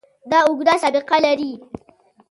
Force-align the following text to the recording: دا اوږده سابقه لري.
دا 0.31 0.39
اوږده 0.47 0.73
سابقه 0.83 1.17
لري. 1.25 1.51